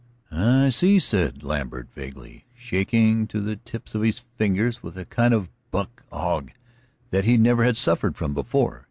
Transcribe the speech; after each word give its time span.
"I 0.31 0.69
see," 0.69 0.97
said 0.97 1.43
Lambert, 1.43 1.89
vaguely, 1.93 2.45
shaking 2.55 3.27
to 3.27 3.39
the 3.39 3.57
tips 3.57 3.93
of 3.93 4.01
his 4.01 4.17
fingers 4.17 4.81
with 4.81 4.97
a 4.97 5.05
kind 5.05 5.31
of 5.31 5.51
buck 5.69 6.01
ague 6.11 6.53
that 7.11 7.25
he 7.25 7.37
never 7.37 7.63
had 7.63 7.77
suffered 7.77 8.17
from 8.17 8.33
before. 8.33 8.79